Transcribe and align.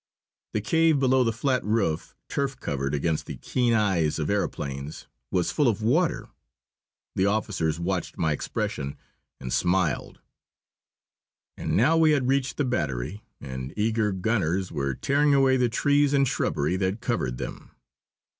The 0.53 0.61
cave 0.61 0.99
below 0.99 1.23
the 1.23 1.31
flat 1.31 1.63
roof, 1.63 2.15
turf 2.27 2.59
covered 2.59 2.95
against 2.95 3.27
the 3.27 3.37
keen 3.37 3.71
eyes 3.75 4.17
of 4.17 4.31
aeroplanes, 4.31 5.05
was 5.29 5.51
full 5.51 5.67
of 5.67 5.83
water. 5.83 6.27
The 7.15 7.27
officers 7.27 7.79
watched 7.79 8.17
my 8.17 8.31
expression 8.31 8.97
and 9.39 9.53
smiled. 9.53 10.19
And 11.55 11.77
now 11.77 11.97
we 11.97 12.13
had 12.13 12.27
reached 12.27 12.57
the 12.57 12.65
battery, 12.65 13.21
and 13.39 13.73
eager 13.77 14.11
gunners 14.11 14.71
were 14.71 14.95
tearing 14.95 15.35
away 15.35 15.55
the 15.55 15.69
trees 15.69 16.15
and 16.15 16.27
shrubbery 16.27 16.77
that 16.77 17.01
covered 17.01 17.37
them. 17.37 17.69